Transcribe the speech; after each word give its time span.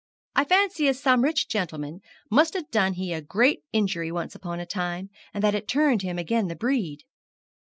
I 0.35 0.45
fancy 0.45 0.87
as 0.87 0.99
some 0.99 1.23
rich 1.23 1.47
gentleman 1.47 1.99
must 2.31 2.55
ha' 2.55 2.67
done 2.71 2.93
he 2.93 3.13
a 3.13 3.21
great 3.21 3.59
injury 3.71 4.11
once 4.11 4.33
upon 4.33 4.59
a 4.59 4.65
time, 4.65 5.11
and 5.31 5.43
that 5.43 5.53
it 5.53 5.67
turned 5.67 6.01
he 6.01 6.09
agen 6.09 6.47
the 6.47 6.55
breed.' 6.55 7.03